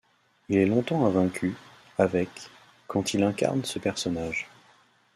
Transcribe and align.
Il 0.49 0.57
est 0.57 0.65
longtemps 0.65 1.05
invaincu 1.05 1.53
avec 1.99 2.49
quand 2.87 3.13
il 3.13 3.21
incarne 3.21 3.63
ce 3.63 3.77
personnage. 3.77 4.49